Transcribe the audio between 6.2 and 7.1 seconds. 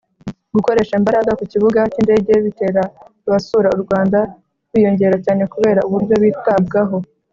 bitabwaho